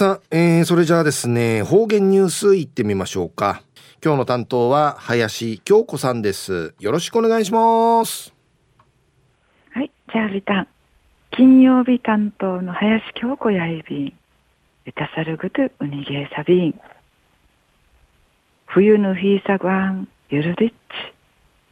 [0.00, 3.62] さあ、えー、それじゃあですね、方言ニュースいってみましょうか。
[4.02, 6.74] 今日の担当は林京子さんです。
[6.80, 8.32] よろしくお願いします。
[9.74, 10.68] はい、じゃあリタン。
[11.32, 14.06] 金曜日担当の林京子やいびん。
[14.06, 14.14] い
[14.94, 16.80] たさるぐとうにげさびん。
[18.68, 20.74] 冬のひいさごわん、ゆるりっち。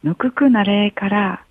[0.03, 1.43] ぬくくなれから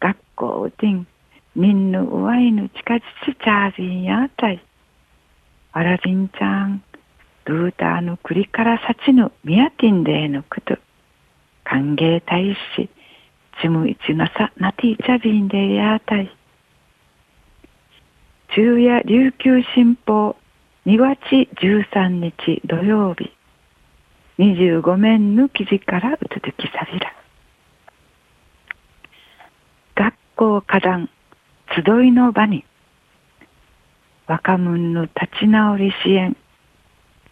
[0.00, 1.06] 学校うてん
[1.54, 4.60] みんぬうわいぬ近ちちちゃびんやたい
[5.74, 6.82] わらびんちゃん
[7.46, 10.78] ルーターの栗からさちぬみやてんでのくと
[11.64, 12.88] 歓迎大使
[13.60, 16.30] ちむいちなさなていちゃびんでやたい。
[18.54, 20.36] 昼夜琉球新報
[20.86, 21.16] 2月
[21.60, 23.32] 13日土曜日。
[24.38, 27.14] 25面の記事からうつづきさびら。
[29.94, 31.10] 学校花壇
[31.74, 32.64] 集いの場に
[34.26, 36.34] 若者の立ち直り支援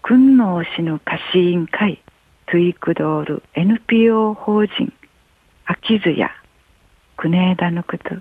[0.03, 2.03] 訓納市の貸し委員会
[2.47, 4.93] トゥイクドール NPO 法人
[5.65, 6.31] 秋津や
[7.17, 8.17] 国枝のこと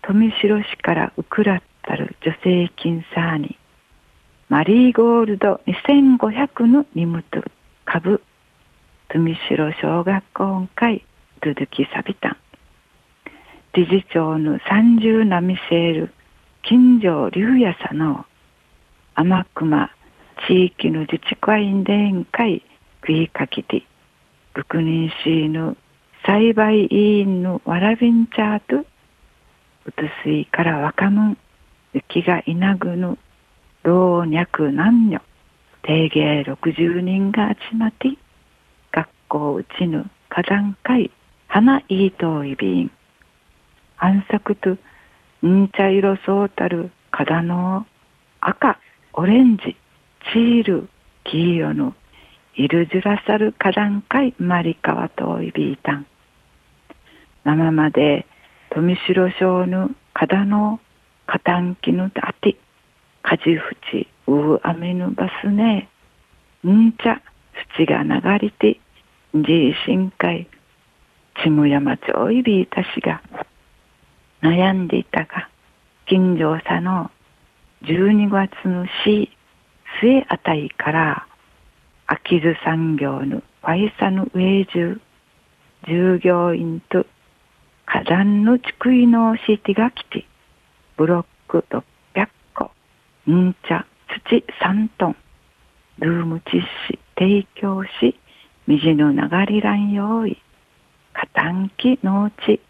[0.00, 3.58] 富城市からウクラッタル助成金サーに
[4.48, 7.22] マリーゴールド2500の荷物
[7.84, 8.22] 株
[9.08, 11.04] 富城小学校会
[11.44, 12.36] 続きサビタン
[13.74, 16.14] 理事長の三十波セール
[16.70, 18.24] 金城龍也さの
[19.16, 19.90] 天熊
[20.46, 22.62] 地域の自治会員連会
[23.00, 23.82] 食いかけて
[24.54, 25.76] 六人市の
[26.24, 28.86] 栽培委員のわらびんちゃーと
[29.84, 31.36] うつすいから若者
[31.92, 33.18] 雪がいなぐぬ
[33.82, 35.20] 老若男女
[35.82, 38.10] 定芸60人が集まって
[38.92, 41.10] 学校うちぬ火山会
[41.48, 42.92] 花いいといびん。
[43.98, 44.76] 暗殺と
[45.46, 47.86] ん茶色そうたる花の
[48.40, 48.78] 赤
[49.14, 49.76] オレンジ
[50.32, 50.88] チール
[51.24, 51.94] 黄色の
[52.54, 56.06] いるじらさる花壇会マリカワといびいたん
[57.44, 58.26] 生まで
[58.70, 60.80] 富城省の花の
[61.26, 62.56] カタンキのあて
[63.22, 65.88] かじふちううあめぬバスね
[66.66, 67.22] んちゃ
[67.76, 68.78] 土が流れて
[69.34, 70.46] じいしんかい
[71.42, 73.22] ちむやまちょいびいたしが
[74.42, 75.48] 悩んでいたが
[76.06, 77.10] 近所さの
[77.82, 79.30] 12月の死
[80.00, 81.26] 末あたりから
[82.06, 85.00] 秋津産業のファイサの上中
[85.86, 87.06] 従業員と
[87.86, 90.26] 火山の地いのシティが来て
[90.96, 92.70] ブロック600個
[93.30, 93.86] ん茶
[94.28, 95.16] 土3トン
[95.98, 98.18] ルーム実施提供し
[98.66, 100.40] 水の流れらん用意
[101.12, 102.60] 加担機農地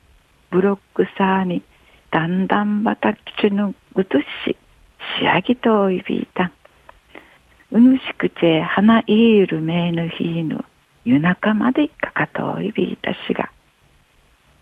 [0.51, 1.63] ブロックサーに
[2.11, 4.25] だんだんばたきちぬぐとし
[5.19, 6.51] 仕上げといびいた。
[7.71, 10.65] うぬしくちえ花いいるめぬひいぬ
[11.05, 13.51] 夜中までかかといびいたしが。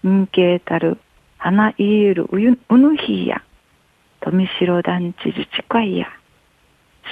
[0.06, 0.98] んけたる
[1.38, 3.42] 花いいるうゆうぬひいや。
[4.20, 6.08] 富城団地自治会や。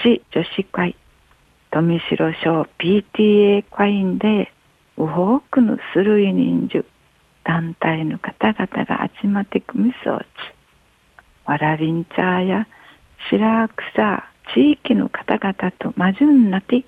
[0.03, 0.97] 市女子会。
[1.71, 4.53] 富城省 PTA 会員で
[4.99, 6.85] うほうくぬするい人数。
[7.47, 10.25] 団体の方々が集まってくみそうち
[11.47, 12.67] わらびんちゃや
[13.31, 16.85] 白草地域の方々とまじゅんなて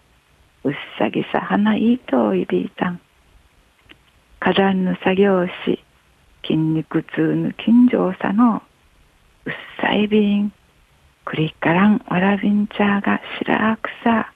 [0.64, 3.00] うっさぎさ花いいといびいたん。
[4.40, 5.52] 火山の作業し
[6.42, 8.62] 筋肉痛の近所さの
[9.44, 10.52] うっさいびん。
[11.24, 14.32] クリからんわらびんちゃが白草。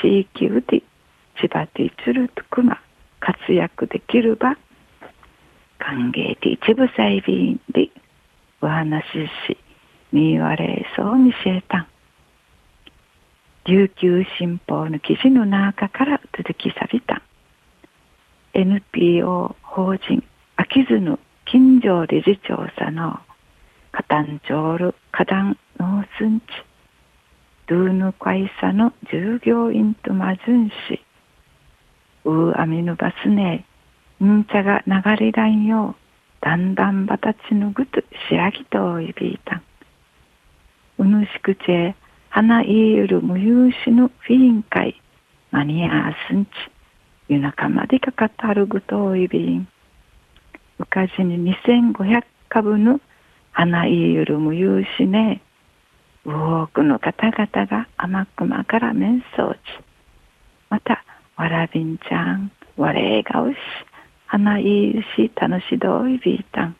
[0.00, 0.82] 地域うて
[1.40, 2.80] 千葉ていつるとくま
[3.20, 4.56] 活躍できるば。
[5.86, 7.90] 歓迎て一部細便で
[8.60, 9.56] お話しし
[10.12, 11.78] 見言われそうにしえた。
[11.78, 11.86] ん
[13.66, 17.16] 琉球新報の記事の中から続きさびた。
[17.16, 17.22] ん
[18.54, 20.24] NPO 法人
[20.56, 23.20] 秋津の金城理事長さの
[23.92, 26.42] 加担長る加担農村地
[27.68, 31.00] ドゥーヌ会社の従業員とまずんし
[32.24, 33.75] ウーアミヌバスネん
[34.24, 39.62] んちゃが流れらんようだんだんばたちぬぐと仕上げといびいたん。
[40.98, 41.94] うぬしくちえ
[42.30, 45.00] 花いゆる無有しぬフィンカイ
[45.50, 46.50] マニアースンチ
[47.28, 49.68] 夜中までかかたるぐといびん。
[50.78, 53.00] うかじに2500株の
[53.52, 55.40] 花いゆる無有しね。
[56.24, 59.58] 多くの方々が甘くまから面相地。
[60.70, 61.04] また
[61.36, 63.56] わらびんちゃんわれがうし。
[64.26, 66.76] 花いいし楽しどいびいたん。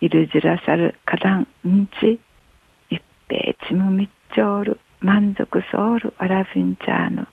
[0.00, 2.20] いるじらさる花壇んち、
[2.90, 7.26] 一平ちむみっちょる、満足ソウルアラフィンチャーの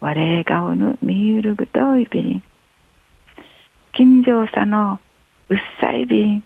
[0.00, 2.42] 我れ顔の見ゆるぐといびん。
[3.94, 5.00] 近所さの
[5.48, 6.44] うっさいびん。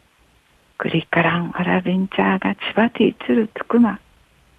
[0.79, 4.00] クリカランアラビンチャーが千葉ティーツルトクマ。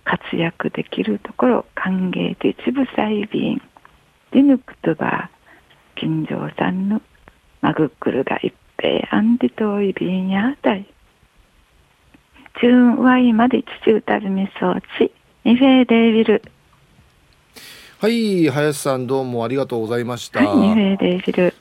[0.05, 3.61] 活躍できるところ歓迎でちぶさいびん。
[4.31, 5.99] ディヌクトバー。
[5.99, 7.01] 近所さんの
[7.63, 10.86] マグックルが一平アンディトイビンやだい。
[12.60, 13.31] チューンワイ
[15.56, 16.42] フェーデービル。
[18.00, 20.45] はい、林さんどうもありがとうございました。
[20.45, 21.54] はい、ニフェーデービル。